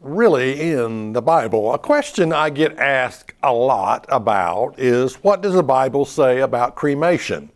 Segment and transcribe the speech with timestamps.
[0.00, 1.74] really in the Bible?
[1.74, 6.74] A question I get asked a lot about is what does the Bible say about
[6.74, 7.50] cremation?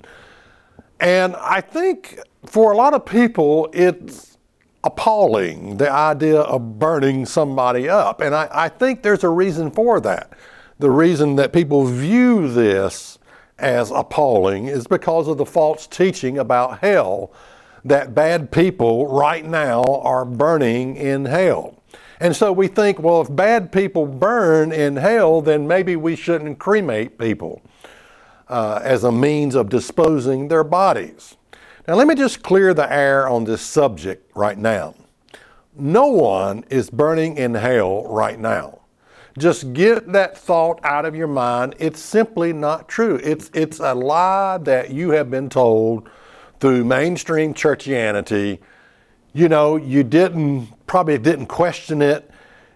[1.01, 4.37] And I think for a lot of people, it's
[4.85, 8.21] appalling the idea of burning somebody up.
[8.21, 10.33] And I, I think there's a reason for that.
[10.79, 13.19] The reason that people view this
[13.59, 17.33] as appalling is because of the false teaching about hell
[17.85, 21.83] that bad people right now are burning in hell.
[22.25, 26.59] And so we think, well, if bad people burn in hell, then maybe we shouldn't
[26.59, 27.61] cremate people
[28.49, 31.37] uh, as a means of disposing their bodies.
[31.87, 34.95] Now, let me just clear the air on this subject right now.
[35.77, 38.79] No one is burning in hell right now.
[39.37, 41.75] Just get that thought out of your mind.
[41.79, 43.21] It's simply not true.
[43.23, 46.09] It's, it's a lie that you have been told
[46.59, 48.61] through mainstream churchianity.
[49.35, 52.31] You know, you didn't, probably didn't question it.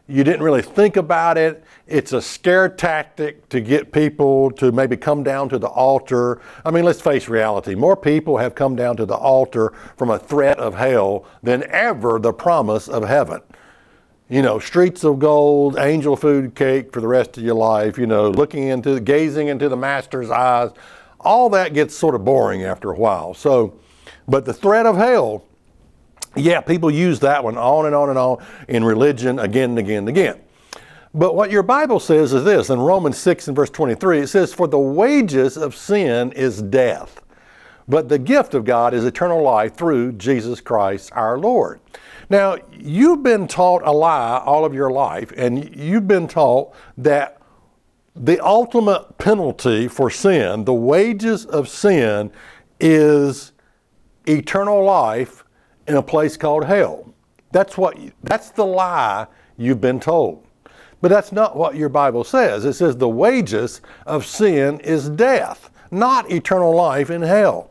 [0.06, 1.62] You didn't really think about it.
[1.86, 6.40] It's a scare tactic to get people to maybe come down to the altar.
[6.64, 7.74] I mean, let's face reality.
[7.74, 12.18] More people have come down to the altar from a threat of hell than ever
[12.18, 13.42] the promise of heaven
[14.28, 18.06] you know, streets of gold, angel food cake for the rest of your life, you
[18.06, 20.70] know, looking into, gazing into the master's eyes,
[21.20, 23.32] all that gets sort of boring after a while.
[23.32, 23.78] So,
[24.26, 25.44] but the threat of hell,
[26.38, 29.98] yeah, people use that one on and on and on in religion again and again
[29.98, 30.40] and again.
[31.14, 34.52] But what your Bible says is this in Romans 6 and verse 23 it says,
[34.52, 37.22] For the wages of sin is death,
[37.86, 41.80] but the gift of God is eternal life through Jesus Christ our Lord.
[42.30, 47.40] Now, you've been taught a lie all of your life, and you've been taught that
[48.14, 52.30] the ultimate penalty for sin, the wages of sin,
[52.78, 53.52] is
[54.26, 55.44] eternal life
[55.88, 57.12] in a place called hell.
[57.50, 59.26] That's what that's the lie
[59.56, 60.46] you've been told.
[61.00, 62.64] But that's not what your Bible says.
[62.64, 67.70] It says the wages of sin is death, not eternal life in hell.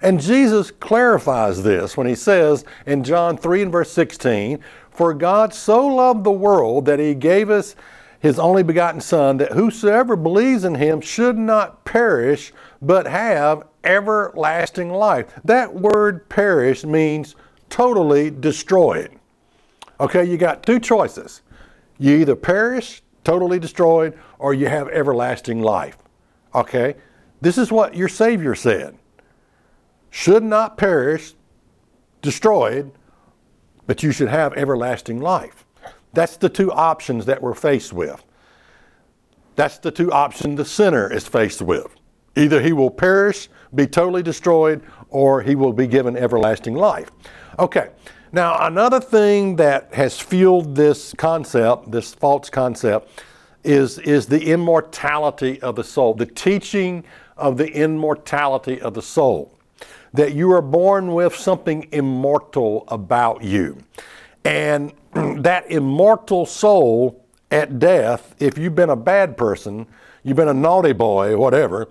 [0.00, 4.58] And Jesus clarifies this when he says in John 3 and verse 16,
[4.90, 7.76] For God so loved the world that he gave us
[8.18, 14.90] his only begotten Son, that whosoever believes in him should not perish, but have everlasting
[14.90, 15.26] life.
[15.44, 17.36] That word perish means
[17.72, 19.18] totally destroyed.
[19.98, 21.40] Okay, you got two choices.
[21.98, 25.96] You either perish, totally destroyed, or you have everlasting life.
[26.54, 26.96] Okay?
[27.40, 28.96] This is what your Savior said
[30.10, 31.32] should not perish,
[32.20, 32.92] destroyed,
[33.86, 35.64] but you should have everlasting life.
[36.12, 38.22] That's the two options that we're faced with.
[39.56, 41.86] That's the two options the sinner is faced with.
[42.36, 44.82] Either he will perish, be totally destroyed,
[45.12, 47.10] or he will be given everlasting life.
[47.58, 47.90] Okay,
[48.32, 53.22] now another thing that has fueled this concept, this false concept,
[53.62, 57.04] is, is the immortality of the soul, the teaching
[57.36, 59.56] of the immortality of the soul
[60.14, 63.78] that you are born with something immortal about you.
[64.44, 69.86] And that immortal soul at death, if you've been a bad person,
[70.22, 71.88] you've been a naughty boy, whatever,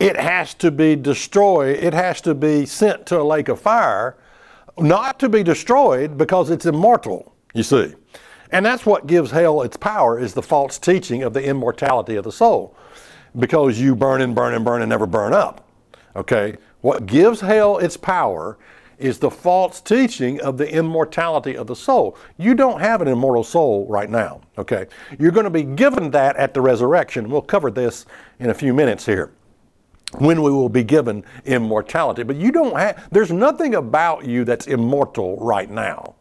[0.00, 1.76] it has to be destroyed.
[1.76, 4.16] It has to be sent to a lake of fire,
[4.78, 7.94] not to be destroyed because it's immortal, you see.
[8.50, 12.24] And that's what gives hell its power is the false teaching of the immortality of
[12.24, 12.74] the soul.
[13.38, 15.68] Because you burn and burn and burn and never burn up.
[16.16, 16.56] Okay?
[16.80, 18.58] What gives hell its power
[18.98, 22.16] is the false teaching of the immortality of the soul.
[22.38, 24.88] You don't have an immortal soul right now, okay?
[25.18, 27.30] You're going to be given that at the resurrection.
[27.30, 28.04] We'll cover this
[28.40, 29.32] in a few minutes here.
[30.18, 32.24] When we will be given immortality.
[32.24, 36.16] But you don't have, there's nothing about you that's immortal right now.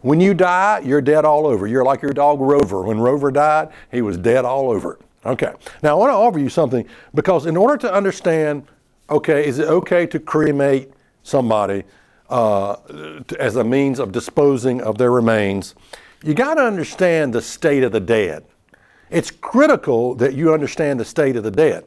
[0.00, 1.66] When you die, you're dead all over.
[1.66, 2.82] You're like your dog Rover.
[2.82, 4.98] When Rover died, he was dead all over.
[5.26, 5.52] Okay.
[5.82, 8.66] Now, I want to offer you something because in order to understand
[9.10, 10.90] okay, is it okay to cremate
[11.22, 11.84] somebody
[12.30, 12.76] uh,
[13.38, 15.74] as a means of disposing of their remains?
[16.22, 18.44] You got to understand the state of the dead.
[19.10, 21.84] It's critical that you understand the state of the dead.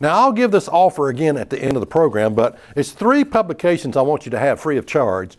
[0.00, 3.24] Now, I'll give this offer again at the end of the program, but it's three
[3.24, 5.36] publications I want you to have free of charge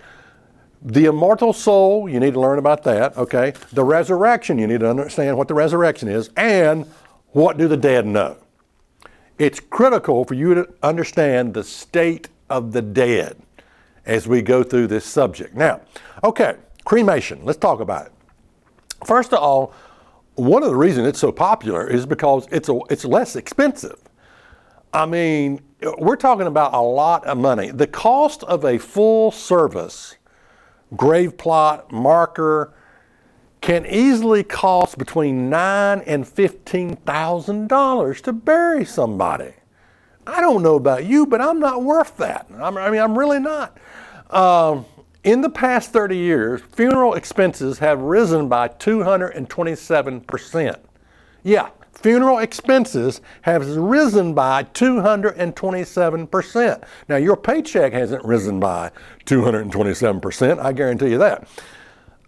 [0.81, 3.53] The immortal soul, you need to learn about that, okay?
[3.73, 6.29] The resurrection, you need to understand what the resurrection is.
[6.38, 6.85] And
[7.31, 8.38] what do the dead know?
[9.38, 13.38] It's critical for you to understand the state of the dead
[14.06, 15.53] as we go through this subject.
[15.53, 15.81] Now,
[16.23, 18.13] okay, cremation, let's talk about it.
[19.06, 19.73] First of all,
[20.35, 24.00] one of the reasons it's so popular is because it's, a, it's less expensive.
[24.94, 25.62] I mean,
[25.97, 27.71] we're talking about a lot of money.
[27.71, 30.15] The cost of a full service
[30.95, 32.74] grave plot, marker,
[33.62, 39.53] can easily cost between nine and fifteen thousand dollars to bury somebody.
[40.25, 42.47] I don't know about you, but I'm not worth that.
[42.59, 43.77] I mean, I'm really not.
[44.30, 44.85] Um,
[45.24, 50.77] in the past 30 years, funeral expenses have risen by 227 percent.
[51.44, 51.69] Yeah,
[52.01, 56.84] funeral expenses have risen by 227%.
[57.07, 58.92] Now, your paycheck hasn't risen by
[59.25, 61.48] 227%, I guarantee you that.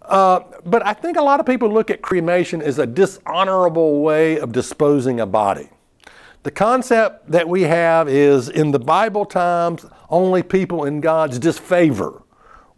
[0.02, 4.38] Uh, but I think a lot of people look at cremation as a dishonorable way
[4.38, 5.70] of disposing a body.
[6.42, 12.22] The concept that we have is in the Bible times, only people in God's disfavor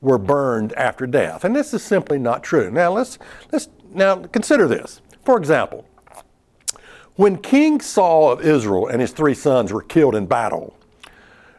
[0.02, 1.44] were burned after death.
[1.44, 2.70] And this is simply not true.
[2.70, 3.19] Now let's
[3.50, 5.00] let's now consider this.
[5.25, 5.87] For example,
[7.16, 10.76] when King Saul of Israel and his three sons were killed in battle,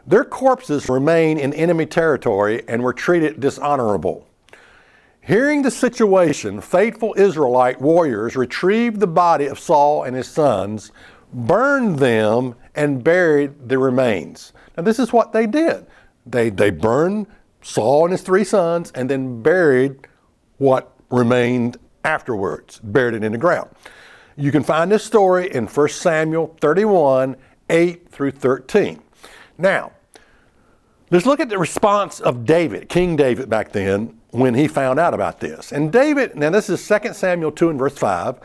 [0.06, 4.28] their corpses remained in enemy territory and were treated dishonorable.
[5.20, 10.92] Hearing the situation, faithful Israelite warriors retrieved the body of Saul and his sons,
[11.32, 14.52] burned them, and buried the remains.
[14.76, 15.86] Now, this is what they did.
[16.26, 17.26] They, they burned
[17.62, 20.06] Saul and his three sons and then buried
[20.58, 23.70] what remained afterwards, buried it in the ground.
[24.36, 27.36] You can find this story in 1 Samuel 31
[27.68, 29.02] 8 through 13.
[29.58, 29.92] Now,
[31.10, 35.14] let's look at the response of David, King David back then, when he found out
[35.14, 35.72] about this.
[35.72, 38.38] And David, now this is 2 Samuel 2 and verse 5.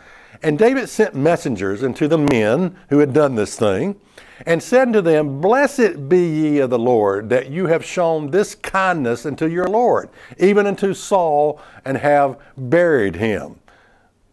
[0.44, 4.00] And David sent messengers unto the men who had done this thing,
[4.46, 8.56] and said unto them, Blessed be ye of the Lord, that you have shown this
[8.56, 10.10] kindness unto your Lord,
[10.40, 13.61] even unto Saul, and have buried him.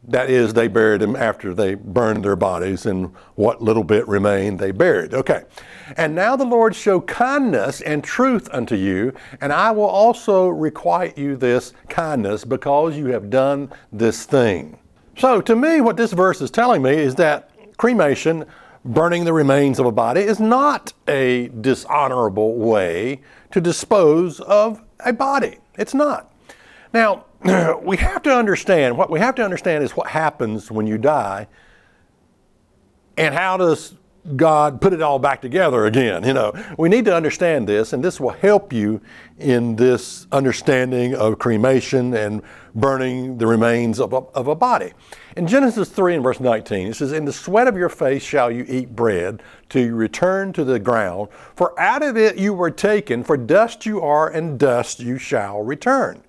[0.08, 4.58] That is, they buried him after they burned their bodies, and what little bit remained
[4.58, 5.12] they buried.
[5.12, 5.44] Okay.
[5.98, 9.12] And now the Lord show kindness and truth unto you,
[9.42, 14.78] and I will also requite you this kindness because you have done this thing.
[15.18, 18.46] So, to me, what this verse is telling me is that cremation,
[18.86, 23.20] burning the remains of a body, is not a dishonorable way
[23.50, 25.58] to dispose of a body.
[25.76, 26.32] It's not.
[26.92, 27.24] Now,
[27.82, 31.46] we have to understand what we have to understand is what happens when you die
[33.16, 33.94] and how does
[34.36, 36.24] God put it all back together again.
[36.24, 39.00] You know, we need to understand this, and this will help you
[39.38, 42.42] in this understanding of cremation and
[42.74, 44.92] burning the remains of a, of a body.
[45.36, 48.50] In Genesis 3 and verse 19, it says, In the sweat of your face shall
[48.50, 52.70] you eat bread till you return to the ground, for out of it you were
[52.70, 56.22] taken, for dust you are, and dust you shall return.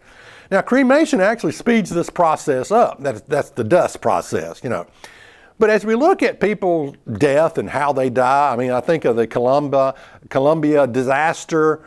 [0.51, 3.01] Now, cremation actually speeds this process up.
[3.01, 4.88] That's, that's the dust process, you know.
[5.60, 9.06] But as we look at people's death and how they die, I mean, I think
[9.06, 9.94] of the Columbia,
[10.29, 11.84] Columbia disaster,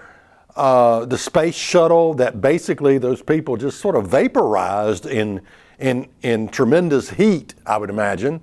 [0.54, 5.40] uh, the space shuttle, that basically those people just sort of vaporized in,
[5.78, 8.42] in, in tremendous heat, I would imagine.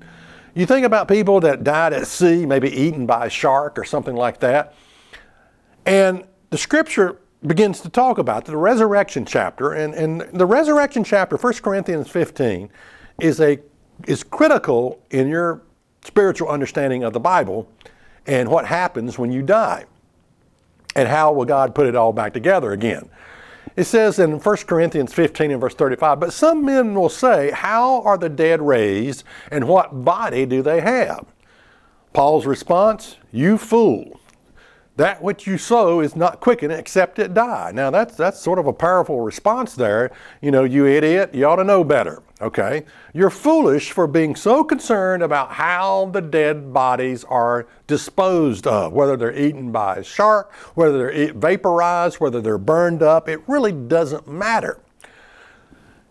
[0.56, 4.16] You think about people that died at sea, maybe eaten by a shark or something
[4.16, 4.74] like that.
[5.86, 9.72] And the scripture begins to talk about the resurrection chapter.
[9.72, 12.70] And, and the resurrection chapter, 1 Corinthians 15,
[13.22, 13.60] is, a,
[14.08, 15.62] is critical in your
[16.04, 17.70] spiritual understanding of the Bible
[18.28, 19.86] and what happens when you die.
[20.96, 23.10] And how will God put it all back together again?
[23.76, 28.02] It says in 1 Corinthians 15 and verse 35, But some men will say, How
[28.02, 31.26] are the dead raised, and what body do they have?
[32.12, 34.19] Paul's response, You fool
[35.00, 37.72] that which you sow is not quickened except it die.
[37.74, 40.12] Now that's that's sort of a powerful response there.
[40.42, 42.22] You know, you idiot, you ought to know better.
[42.42, 42.84] Okay?
[43.14, 49.16] You're foolish for being so concerned about how the dead bodies are disposed of, whether
[49.16, 53.30] they're eaten by a shark, whether they're vaporized, whether they're burned up.
[53.30, 54.82] It really doesn't matter.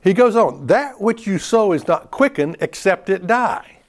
[0.03, 3.81] He goes on, that which you sow is not quickened except it die.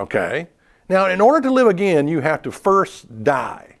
[0.00, 0.48] Okay?
[0.88, 3.77] Now, in order to live again, you have to first die.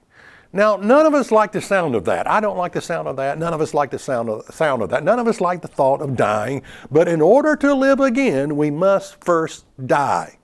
[0.52, 2.26] Now, none of us like the sound of that.
[2.26, 3.38] I don't like the sound of that.
[3.38, 5.04] None of us like the sound of, sound of that.
[5.04, 6.62] None of us like the thought of dying.
[6.90, 10.38] But in order to live again, we must first die.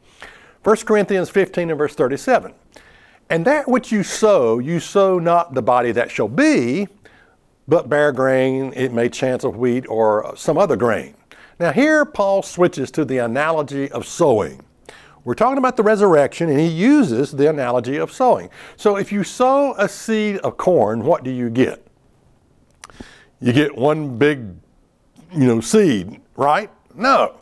[0.62, 2.52] 1 Corinthians 15 and verse 37.
[3.30, 6.86] And that which you sow, you sow not the body that shall be,
[7.66, 11.14] but bare grain, it may chance of wheat or some other grain.
[11.58, 14.60] Now, here Paul switches to the analogy of sowing.
[15.24, 18.50] We're talking about the resurrection, and he uses the analogy of sowing.
[18.76, 21.86] So, if you sow a seed of corn, what do you get?
[23.40, 24.54] You get one big,
[25.32, 26.70] you know, seed, right?
[26.94, 27.36] No,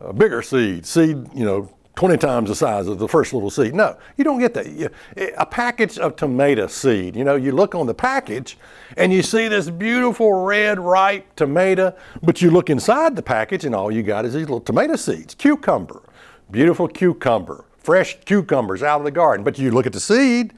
[0.00, 3.74] a bigger seed, seed, you know, 20 times the size of the first little seed.
[3.74, 4.92] No, you don't get that.
[5.38, 8.58] A package of tomato seed, you know, you look on the package
[8.98, 13.74] and you see this beautiful red, ripe tomato, but you look inside the package and
[13.74, 15.34] all you got is these little tomato seeds.
[15.34, 16.02] Cucumber,
[16.50, 19.44] beautiful cucumber, fresh cucumbers out of the garden.
[19.44, 20.52] But you look at the seed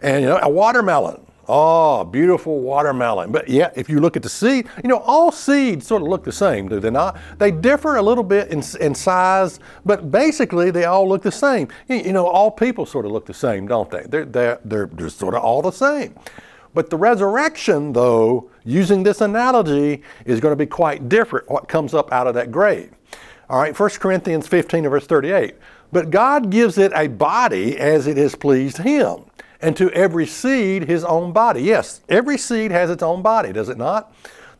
[0.00, 3.32] and, you know, a watermelon, Oh, beautiful watermelon.
[3.32, 6.22] But yeah, if you look at the seed, you know, all seeds sort of look
[6.22, 7.18] the same, do they not?
[7.38, 11.68] They differ a little bit in, in size, but basically they all look the same.
[11.88, 14.04] You, you know, all people sort of look the same, don't they?
[14.08, 16.14] They're, they're, they're, they're sort of all the same.
[16.74, 21.92] But the resurrection, though, using this analogy, is going to be quite different what comes
[21.92, 22.92] up out of that grave.
[23.48, 25.56] All right, 1 Corinthians 15 verse 38.
[25.90, 29.24] But God gives it a body as it has pleased Him
[29.62, 31.62] and to every seed his own body.
[31.62, 34.12] Yes, every seed has its own body, does it not?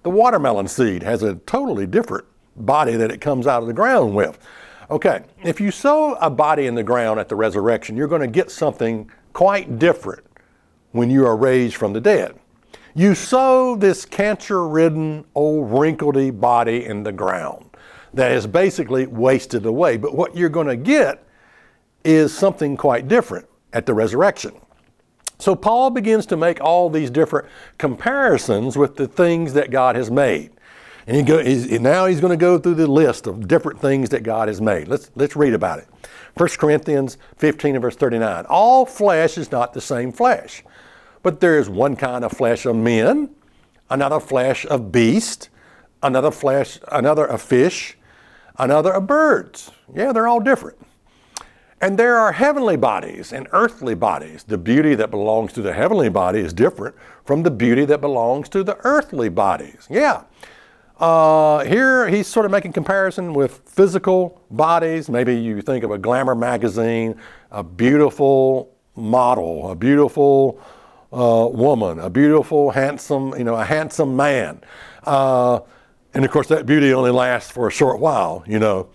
[0.04, 2.24] The watermelon seed has a totally different
[2.56, 4.38] body that it comes out of the ground with.
[4.90, 8.26] Okay, if you sow a body in the ground at the resurrection, you're going to
[8.28, 10.24] get something quite different
[10.92, 12.38] when you are raised from the dead.
[12.94, 17.71] You sow this cancer ridden, old, wrinkledy body in the ground
[18.14, 19.97] that is basically wasted away.
[19.97, 21.25] But what you're going to get
[22.04, 24.52] is something quite different at the resurrection.
[25.38, 30.11] So Paul begins to make all these different comparisons with the things that God has
[30.11, 30.52] made.
[31.07, 34.11] And he go, he's, now he's going to go through the list of different things
[34.11, 34.87] that God has made.
[34.87, 35.88] Let's, let's read about it.
[36.37, 38.47] 1 Corinthians 15 and verse 39.
[38.49, 40.62] All flesh is not the same flesh,
[41.23, 43.31] but there is one kind of flesh of men,
[43.90, 45.49] another flesh of beasts,
[46.02, 47.97] another flesh, another of fish,
[48.62, 49.71] another of birds.
[49.95, 50.78] Yeah, they're all different.
[51.81, 54.45] And there are heavenly bodies and earthly bodies.
[54.45, 58.49] The beauty that belongs to the heavenly body is different from the beauty that belongs
[58.50, 59.88] to the earthly bodies.
[59.90, 60.23] Yeah.
[61.00, 65.09] Uh, here he's sort of making comparison with physical bodies.
[65.09, 67.16] Maybe you think of a glamour magazine,
[67.50, 70.61] a beautiful model, a beautiful
[71.12, 74.61] uh, woman, a beautiful, handsome, you know, a handsome man.
[75.02, 75.59] Uh,
[76.14, 78.88] and of course, that beauty only lasts for a short while, you know.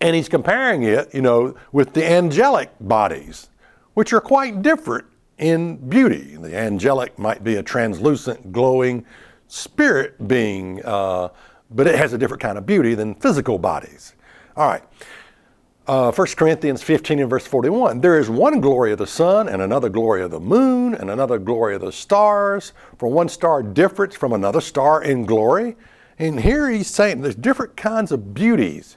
[0.00, 3.50] And he's comparing it, you know, with the angelic bodies,
[3.94, 5.06] which are quite different
[5.38, 6.36] in beauty.
[6.36, 9.04] The angelic might be a translucent, glowing
[9.48, 11.28] spirit being, uh,
[11.70, 14.14] but it has a different kind of beauty than physical bodies.
[14.56, 14.82] All right.
[15.86, 18.00] Uh, 1 Corinthians 15 and verse 41.
[18.00, 21.38] There is one glory of the sun, and another glory of the moon, and another
[21.38, 22.72] glory of the stars.
[22.98, 25.76] For one star differs from another star in glory.
[26.20, 28.96] And here he's saying there's different kinds of beauties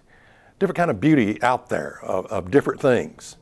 [0.64, 3.36] different kind of beauty out there of, of different things.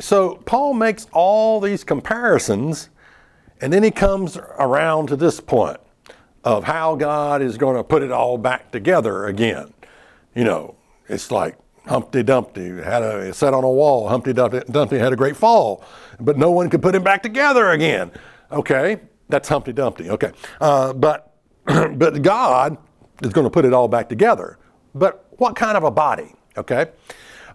[0.00, 2.88] So Paul makes all these comparisons,
[3.60, 5.78] and then he comes around to this point
[6.42, 9.72] of how God is going to put it all back together again.
[10.34, 10.74] You know,
[11.08, 11.56] it's like
[11.86, 14.08] Humpty Dumpty had a sat on a wall.
[14.08, 15.84] Humpty Dumpty, Dumpty had a great fall,
[16.18, 18.10] but no one could put him back together again.
[18.50, 20.10] Okay, that's Humpty Dumpty.
[20.10, 21.27] Okay, uh, but
[21.96, 22.78] but God
[23.22, 24.58] is going to put it all back together.
[24.94, 26.34] But what kind of a body?
[26.56, 26.86] Okay.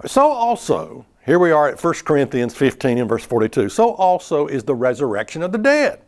[0.05, 3.70] So also, here we are at 1 Corinthians 15 and verse 42.
[3.70, 6.00] So also is the resurrection of the dead.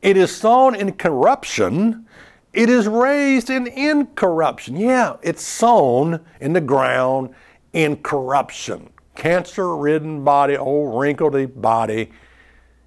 [0.00, 2.06] It is sown in corruption,
[2.52, 4.76] it is raised in incorruption.
[4.76, 7.34] Yeah, it's sown in the ground
[7.72, 8.90] in corruption.
[9.14, 12.10] Cancer ridden body, old wrinkledy body.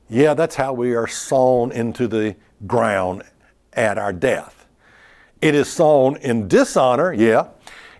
[0.09, 2.35] Yeah, that's how we are sown into the
[2.67, 3.23] ground
[3.75, 4.67] at our death.
[5.41, 7.47] It is sown in dishonor, yeah,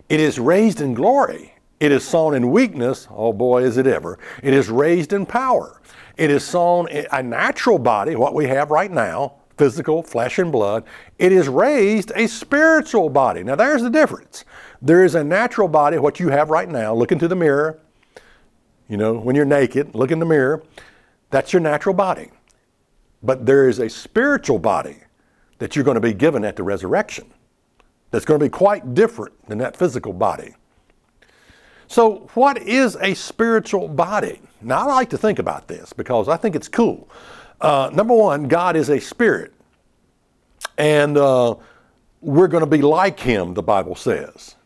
[0.08, 1.54] it is raised in glory.
[1.78, 3.06] It is sown in weakness.
[3.10, 4.18] Oh boy, is it ever.
[4.42, 5.80] It is raised in power.
[6.16, 10.84] It is sown a natural body, what we have right now, physical, flesh and blood.
[11.18, 13.42] It is raised a spiritual body.
[13.42, 14.44] Now there's the difference.
[14.80, 16.94] There is a natural body, what you have right now.
[16.94, 17.78] Look into the mirror.
[18.88, 20.62] You know, when you're naked, look in the mirror.
[21.30, 22.30] That's your natural body.
[23.22, 24.98] But there is a spiritual body
[25.58, 27.32] that you're going to be given at the resurrection
[28.10, 30.54] that's going to be quite different than that physical body.
[31.88, 34.40] So, what is a spiritual body?
[34.60, 37.08] Now, I like to think about this because I think it's cool.
[37.60, 39.52] Uh, number one, God is a spirit,
[40.76, 41.54] and uh,
[42.20, 44.56] we're going to be like Him, the Bible says.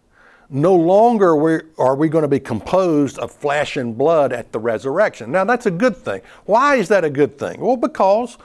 [0.49, 5.30] No longer are we going to be composed of flesh and blood at the resurrection.
[5.30, 6.23] Now, that's a good thing.
[6.47, 7.61] Why is that a good thing?
[7.61, 8.37] Well, because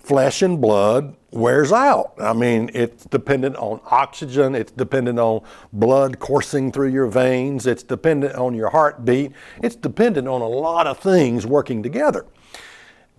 [0.00, 2.14] flesh and blood wears out.
[2.18, 5.42] I mean, it's dependent on oxygen, it's dependent on
[5.72, 10.86] blood coursing through your veins, it's dependent on your heartbeat, it's dependent on a lot
[10.86, 12.26] of things working together.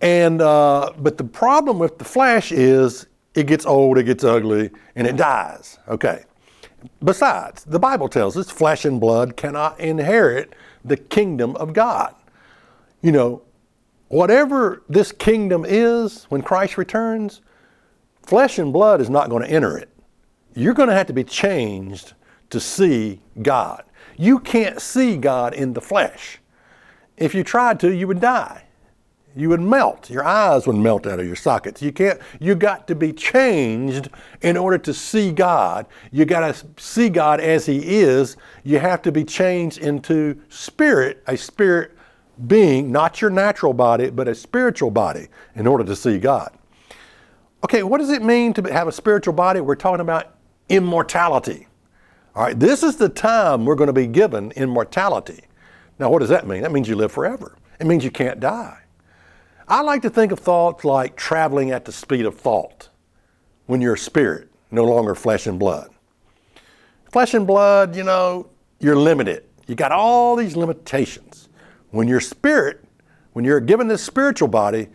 [0.00, 4.70] And uh, but the problem with the flesh is it gets old, it gets ugly,
[4.96, 5.78] and it dies.
[5.88, 6.24] Okay.
[7.02, 12.14] Besides, the Bible tells us flesh and blood cannot inherit the kingdom of God.
[13.00, 13.42] You know,
[14.12, 17.40] whatever this kingdom is when Christ returns,
[18.22, 19.88] flesh and blood is not going to enter it.
[20.54, 22.12] You're going to have to be changed
[22.50, 23.84] to see God.
[24.18, 26.40] You can't see God in the flesh.
[27.16, 28.64] If you tried to, you would die.
[29.34, 30.10] You would melt.
[30.10, 31.80] Your eyes would melt out of your sockets.
[31.80, 34.10] You can't, you got to be changed
[34.42, 35.86] in order to see God.
[36.10, 38.36] You got to see God as He is.
[38.62, 41.92] You have to be changed into spirit, a spirit
[42.46, 46.52] being, not your natural body, but a spiritual body in order to see God.
[47.64, 49.60] Okay, what does it mean to have a spiritual body?
[49.60, 50.36] We're talking about
[50.68, 51.68] immortality.
[52.34, 55.42] All right, this is the time we're going to be given immortality.
[55.98, 56.62] Now, what does that mean?
[56.62, 57.56] That means you live forever.
[57.78, 58.78] It means you can't die.
[59.68, 62.88] I like to think of thoughts like traveling at the speed of thought
[63.66, 65.90] when you're a spirit, no longer flesh and blood.
[67.10, 68.48] Flesh and blood, you know,
[68.80, 69.44] you're limited.
[69.66, 71.41] You got all these limitations.
[71.92, 72.84] When you're spirit,
[73.34, 74.88] when you're given this spiritual body,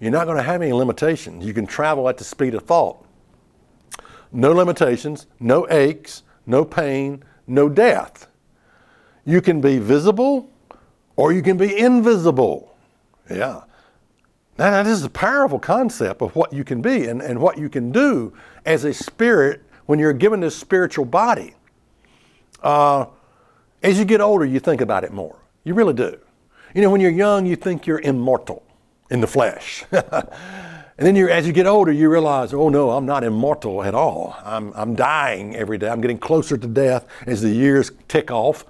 [0.00, 1.46] you're not going to have any limitations.
[1.46, 3.04] You can travel at the speed of thought.
[4.32, 8.26] No limitations, no aches, no pain, no death.
[9.24, 10.50] You can be visible
[11.16, 12.76] or you can be invisible.
[13.30, 13.62] Yeah.
[14.58, 17.68] Now, that is a powerful concept of what you can be and, and what you
[17.68, 18.32] can do
[18.66, 21.54] as a spirit when you're given this spiritual body.
[22.62, 23.06] Uh,
[23.82, 25.38] as you get older, you think about it more.
[25.64, 26.18] You really do.
[26.74, 28.62] You know, when you're young, you think you're immortal
[29.10, 29.84] in the flesh.
[29.92, 30.28] and
[30.98, 34.36] then you as you get older, you realize, oh no, I'm not immortal at all.
[34.44, 35.88] I'm, I'm dying every day.
[35.88, 38.64] I'm getting closer to death as the years tick off.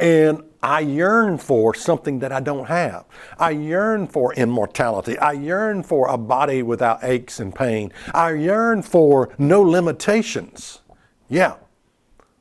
[0.00, 3.04] And I yearn for something that I don't have.
[3.38, 5.16] I yearn for immortality.
[5.18, 7.92] I yearn for a body without aches and pain.
[8.12, 10.80] I yearn for no limitations.
[11.28, 11.56] Yeah,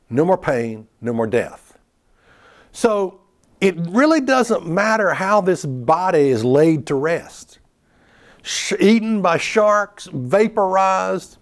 [0.10, 1.78] no more pain, no more death.
[2.72, 3.21] So
[3.62, 7.60] it really doesn't matter how this body is laid to rest.
[8.42, 11.38] Sh- eaten by sharks, vaporized,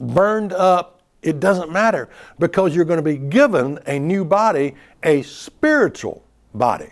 [0.00, 5.20] burned up, it doesn't matter because you're going to be given a new body, a
[5.22, 6.90] spiritual body.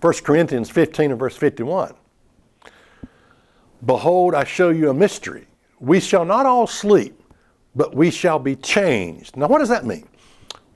[0.00, 1.94] 1 Corinthians 15 and verse 51.
[3.84, 5.46] Behold, I show you a mystery.
[5.78, 7.22] We shall not all sleep,
[7.74, 9.36] but we shall be changed.
[9.36, 10.08] Now, what does that mean?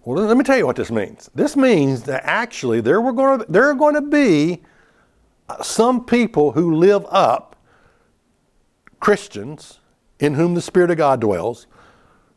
[0.04, 1.28] Well, let me tell you what this means.
[1.34, 4.62] This means that actually there, were going to, there are going to be
[5.48, 7.56] uh, some people who live up,
[8.98, 9.80] Christians
[10.18, 11.66] in whom the Spirit of God dwells,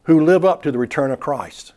[0.03, 1.73] who live up to the return of Christ.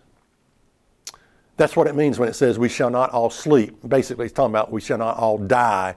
[1.57, 3.77] That's what it means when it says we shall not all sleep.
[3.87, 5.95] Basically, it's talking about we shall not all die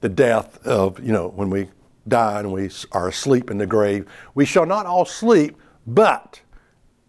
[0.00, 1.68] the death of, you know, when we
[2.06, 4.06] die and we are asleep in the grave.
[4.34, 5.56] We shall not all sleep,
[5.86, 6.40] but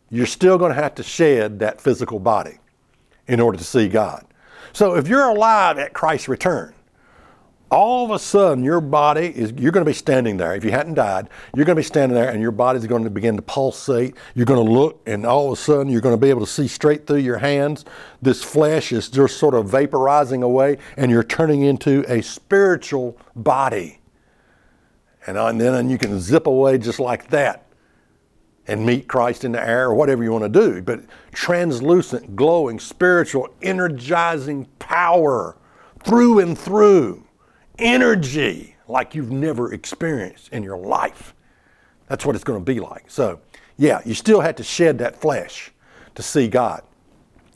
[0.10, 2.58] you're still going to have to shed that physical body
[3.28, 4.26] in order to see God.
[4.74, 6.74] So if you're alive at Christ's return,
[7.72, 10.56] all of a sudden your body is you're going to be standing there.
[10.56, 13.12] If you hadn't died you're going to be standing there and your body's going to
[13.12, 14.15] begin to pulsate.
[14.34, 16.52] You're going to look and all of a sudden you're going to be able to
[16.52, 17.86] see straight through your hands.
[18.22, 24.00] This flesh is just sort of vaporizing away and you're turning into a spiritual body.
[25.28, 27.68] And uh, then you can zip away just like that
[28.69, 30.82] and meet Christ in the air or whatever you want to do.
[30.82, 31.01] But
[31.34, 35.58] translucent, glowing, spiritual, energizing power
[36.03, 37.25] through and through,
[37.79, 41.34] energy like you've never experienced in your life.
[42.08, 43.05] That's what it's going to be like.
[43.08, 43.41] So,
[43.77, 45.71] yeah, you still have to shed that flesh
[46.13, 46.84] to see God.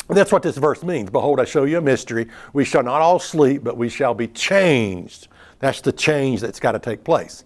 [0.10, 1.12] That's what this verse means.
[1.12, 2.28] Behold, I show you a mystery.
[2.54, 5.28] We shall not all sleep, but we shall be changed.
[5.60, 7.46] That's the change that's got to take place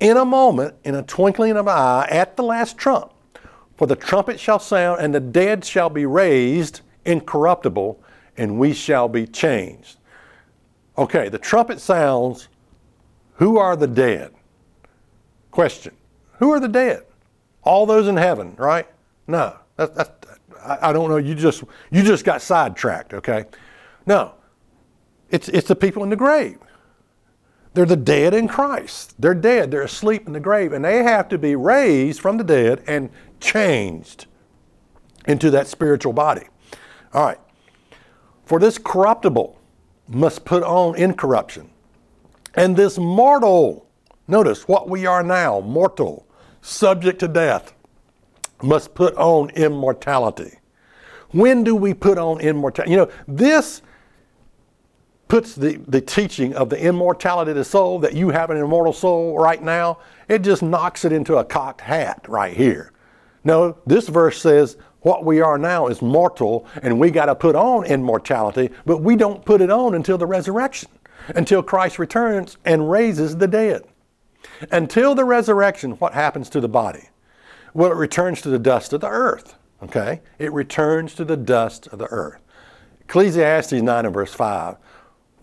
[0.00, 3.12] in a moment, in a twinkling of an eye, at the last trump.
[3.76, 8.02] For the trumpet shall sound, and the dead shall be raised incorruptible,
[8.36, 9.98] and we shall be changed.
[10.98, 12.48] Okay, the trumpet sounds.
[13.34, 14.32] Who are the dead?
[15.50, 15.94] Question.
[16.38, 17.04] Who are the dead?
[17.62, 18.86] All those in heaven, right?
[19.26, 21.16] No, I don't know.
[21.16, 23.14] You just you just got sidetracked.
[23.14, 23.44] Okay,
[24.06, 24.34] no,
[25.30, 26.58] it's it's the people in the grave.
[27.76, 29.14] They're the dead in Christ.
[29.18, 29.70] They're dead.
[29.70, 33.10] They're asleep in the grave, and they have to be raised from the dead and
[33.38, 34.26] changed
[35.26, 36.48] into that spiritual body.
[37.14, 37.38] All right.
[38.44, 39.60] For this corruptible
[40.08, 41.70] must put on incorruption,
[42.54, 43.86] and this mortal
[44.28, 46.26] Notice what we are now, mortal,
[46.60, 47.72] subject to death,
[48.62, 50.58] must put on immortality.
[51.30, 52.92] When do we put on immortality?
[52.92, 53.82] You know, this
[55.28, 58.92] puts the, the teaching of the immortality of the soul, that you have an immortal
[58.92, 62.92] soul right now, it just knocks it into a cocked hat right here.
[63.44, 67.54] No, this verse says what we are now is mortal and we got to put
[67.54, 70.90] on immortality, but we don't put it on until the resurrection,
[71.28, 73.82] until Christ returns and raises the dead.
[74.70, 77.08] Until the resurrection, what happens to the body?
[77.74, 79.54] Well, it returns to the dust of the earth.
[79.82, 80.22] Okay?
[80.38, 82.40] It returns to the dust of the earth.
[83.02, 84.76] Ecclesiastes 9 and verse 5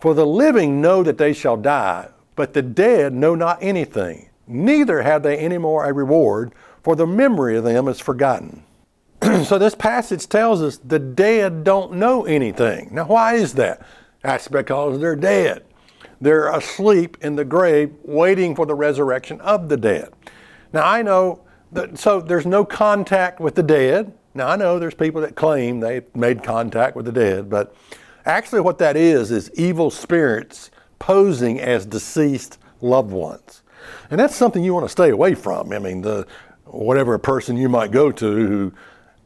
[0.04, 5.00] For the living know that they shall die, but the dead know not anything, neither
[5.00, 8.64] have they any more a reward, for the memory of them is forgotten.
[9.44, 12.90] so this passage tells us the dead don't know anything.
[12.92, 13.80] Now, why is that?
[14.20, 15.64] That's because they're dead.
[16.20, 20.10] They're asleep in the grave waiting for the resurrection of the dead.
[20.74, 21.40] Now, I know
[21.72, 24.12] that, so there's no contact with the dead.
[24.34, 27.74] Now, I know there's people that claim they made contact with the dead, but
[28.26, 33.62] actually, what that is, is evil spirits posing as deceased loved ones.
[34.10, 35.72] And that's something you want to stay away from.
[35.72, 36.26] I mean, the,
[36.64, 38.72] whatever person you might go to who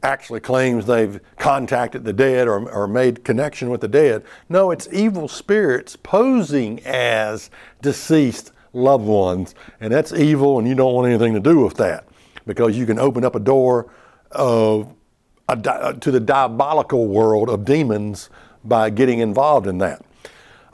[0.03, 4.25] actually claims they've contacted the dead or, or made connection with the dead.
[4.49, 7.51] No, it's evil spirits posing as
[7.83, 9.55] deceased loved ones.
[9.81, 12.07] And that's evil, and you don't want anything to do with that
[12.47, 13.93] because you can open up a door
[14.31, 14.95] of
[15.61, 18.31] di- uh, to the diabolical world of demons
[18.69, 20.03] by getting involved in that.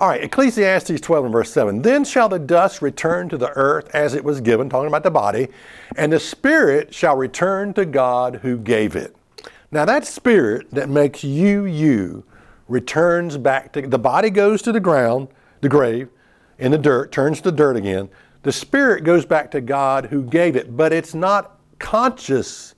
[0.00, 1.82] All right, Ecclesiastes 12 and verse 7.
[1.82, 5.10] Then shall the dust return to the earth as it was given, talking about the
[5.10, 5.48] body,
[5.96, 9.14] and the spirit shall return to God who gave it.
[9.70, 12.24] Now, that spirit that makes you you
[12.68, 15.28] returns back to the body goes to the ground,
[15.60, 16.08] the grave,
[16.58, 18.08] in the dirt, turns to dirt again.
[18.42, 22.73] The spirit goes back to God who gave it, but it's not conscious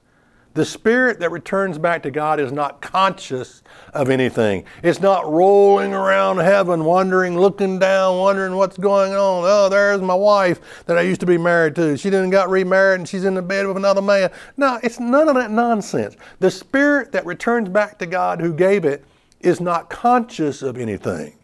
[0.57, 4.65] the spirit that returns back to God is not conscious of anything.
[4.83, 9.45] It's not rolling around heaven, wondering, looking down, wondering what's going on.
[9.47, 11.99] Oh, there's my wife that I used to be married to.
[11.99, 14.31] She didn't got remarried and she's in the bed with another man.
[14.57, 16.17] No, it's none of that nonsense.
[16.41, 19.05] The spirit that returns back to God who gave it
[19.41, 21.37] is not conscious of anything.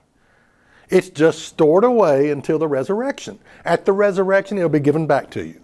[0.89, 3.39] It's just stored away until the resurrection.
[3.67, 5.61] At the resurrection, it'll be given back to you.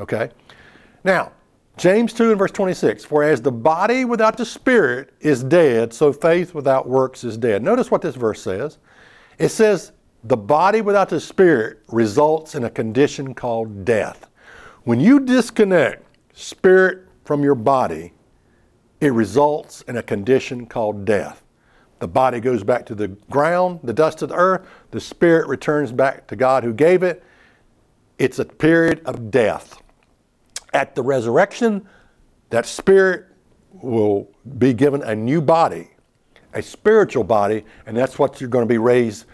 [0.00, 0.30] Okay?
[1.04, 1.32] Now,
[1.78, 6.12] James 2 and verse 26 For as the body without the spirit is dead, so
[6.12, 7.62] faith without works is dead.
[7.62, 8.78] Notice what this verse says.
[9.38, 9.92] It says,
[10.24, 14.28] The body without the spirit results in a condition called death.
[14.82, 16.04] When you disconnect
[16.36, 18.12] spirit from your body,
[19.00, 21.42] it results in a condition called death.
[22.00, 24.66] The body goes back to the ground, the dust of the earth.
[24.90, 27.22] The spirit returns back to God who gave it.
[28.18, 29.80] It's a period of death.
[30.78, 31.88] At the resurrection,
[32.50, 33.26] that spirit
[33.72, 35.88] will be given a new body,
[36.54, 39.24] a spiritual body, and that's what you're going to be raised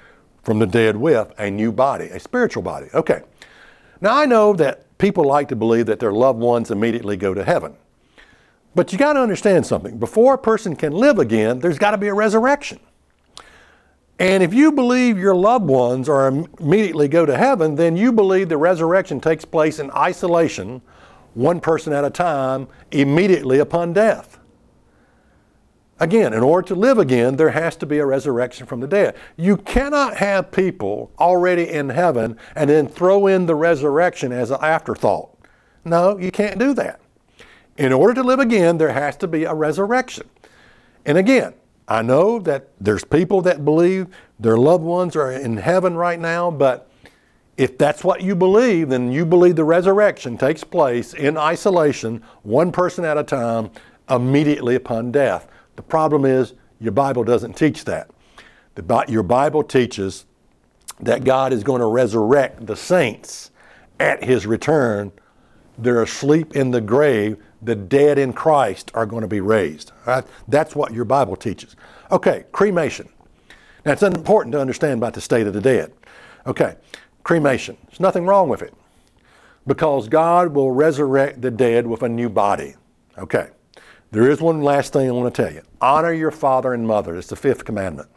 [0.43, 2.87] from the dead with a new body, a spiritual body.
[2.95, 3.21] Okay.
[4.01, 7.45] Now, I know that people like to believe that their loved ones immediately go to
[7.45, 7.75] heaven.
[8.75, 9.99] But you got to understand something.
[9.99, 12.81] Before a person can live again, there's got to be a resurrection.
[14.19, 16.27] And if you believe your loved ones are
[16.59, 20.81] immediately go to heaven, then you believe the resurrection takes place in isolation
[21.35, 24.39] one person at a time immediately upon death.
[26.01, 29.15] Again, in order to live again, there has to be a resurrection from the dead.
[29.37, 34.59] You cannot have people already in heaven and then throw in the resurrection as an
[34.61, 35.31] afterthought.
[35.85, 37.01] No, you can't do that.
[37.77, 40.29] In order to live again, there has to be a resurrection.
[41.05, 41.55] And again,
[41.87, 46.51] I know that there's people that believe their loved ones are in heaven right now,
[46.51, 46.89] but
[47.57, 52.73] if that's what you believe, then you believe the resurrection takes place in isolation, one
[52.73, 53.71] person at a time,
[54.11, 55.49] immediately upon death.
[55.77, 58.11] The problem is your Bible doesn't teach that.
[58.75, 60.27] The, your Bible teaches
[61.01, 63.51] that God is going to resurrect the saints
[64.01, 65.13] at his return.
[65.79, 67.37] They're asleep in the grave.
[67.63, 69.93] The dead in Christ are going to be raised.
[70.07, 70.25] Right?
[70.49, 71.77] That's what your Bible teaches.
[72.11, 73.09] Okay, cremation.
[73.85, 75.93] Now, it's important to understand about the state of the dead.
[76.47, 76.77] Okay,
[77.25, 77.77] cremation.
[77.87, 78.75] There's nothing wrong with it
[79.67, 82.75] because God will resurrect the dead with a new body.
[83.19, 83.49] Okay.
[84.11, 85.63] There is one last thing I want to tell you.
[85.81, 87.17] Honor your father and mother.
[87.17, 88.09] It's the fifth commandment.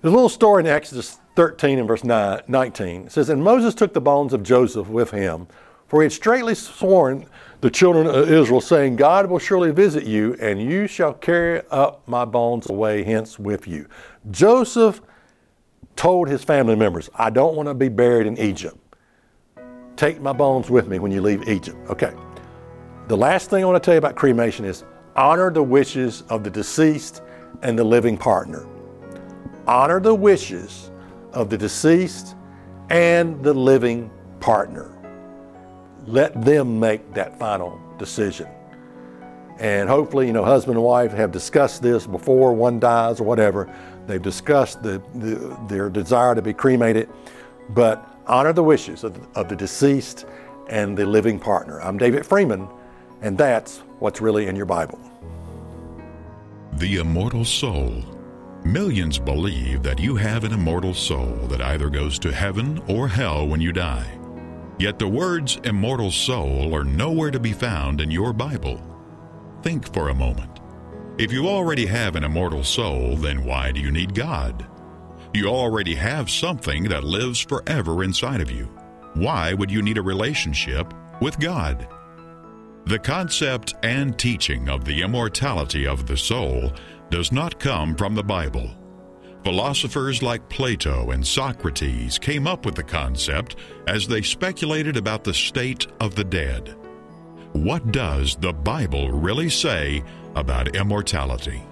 [0.00, 3.06] There's a little story in Exodus 13 and verse 19.
[3.06, 5.46] It says, And Moses took the bones of Joseph with him,
[5.88, 7.26] for he had straightly sworn
[7.60, 12.06] the children of Israel, saying, God will surely visit you, and you shall carry up
[12.06, 13.88] my bones away hence with you.
[14.30, 15.00] Joseph
[15.98, 18.78] told his family members, I don't want to be buried in Egypt.
[19.96, 21.76] take my bones with me when you leave Egypt.
[21.90, 22.14] Okay.
[23.08, 24.84] The last thing I want to tell you about cremation is
[25.16, 27.20] honor the wishes of the deceased
[27.62, 28.64] and the living partner.
[29.66, 30.92] Honor the wishes
[31.32, 32.36] of the deceased
[32.90, 34.08] and the living
[34.38, 34.94] partner.
[36.06, 38.46] Let them make that final decision.
[39.58, 43.68] And hopefully, you know, husband and wife have discussed this before one dies or whatever.
[44.08, 47.10] They've discussed the, the, their desire to be cremated,
[47.68, 50.24] but honor the wishes of, of the deceased
[50.70, 51.80] and the living partner.
[51.82, 52.66] I'm David Freeman,
[53.20, 54.98] and that's what's really in your Bible.
[56.72, 58.02] The immortal soul.
[58.64, 63.46] Millions believe that you have an immortal soul that either goes to heaven or hell
[63.46, 64.18] when you die.
[64.78, 68.82] Yet the words immortal soul are nowhere to be found in your Bible.
[69.62, 70.57] Think for a moment.
[71.18, 74.64] If you already have an immortal soul, then why do you need God?
[75.34, 78.66] You already have something that lives forever inside of you.
[79.14, 81.88] Why would you need a relationship with God?
[82.86, 86.72] The concept and teaching of the immortality of the soul
[87.10, 88.70] does not come from the Bible.
[89.42, 93.56] Philosophers like Plato and Socrates came up with the concept
[93.88, 96.76] as they speculated about the state of the dead.
[97.54, 100.04] What does the Bible really say
[100.38, 101.62] about immortality?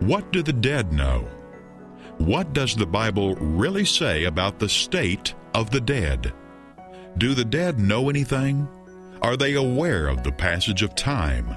[0.00, 1.28] What do the dead know?
[2.18, 6.32] What does the Bible really say about the state of the dead?
[7.16, 8.68] Do the dead know anything?
[9.22, 11.56] Are they aware of the passage of time?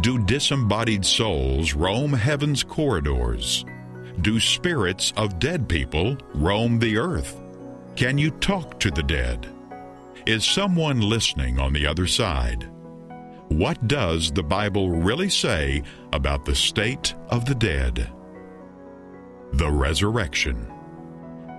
[0.00, 3.64] Do disembodied souls roam heaven's corridors?
[4.20, 7.40] Do spirits of dead people roam the earth?
[7.96, 9.46] Can you talk to the dead?
[10.26, 12.71] Is someone listening on the other side?
[13.52, 15.82] What does the Bible really say
[16.14, 18.10] about the state of the dead?
[19.52, 20.72] The resurrection.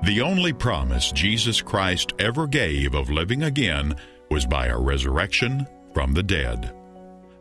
[0.03, 3.93] The only promise Jesus Christ ever gave of living again
[4.31, 6.75] was by a resurrection from the dead.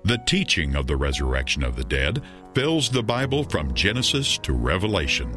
[0.04, 2.20] The teaching of the resurrection of the dead
[2.54, 5.34] fills the Bible from Genesis to Revelation.